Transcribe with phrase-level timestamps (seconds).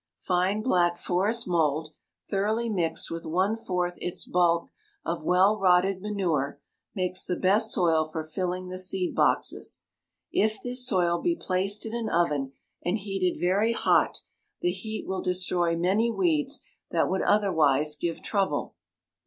[0.17, 1.93] Fine black forest mold,
[2.27, 4.71] thoroughly mixed with one fourth its bulk
[5.05, 6.59] of well rotted manure,
[6.95, 9.81] makes the best soil for filling the seed boxes.
[10.31, 12.53] If this soil be placed in an oven
[12.83, 14.23] and heated very hot,
[14.61, 18.73] the heat will destroy many weeds that would otherwise give trouble.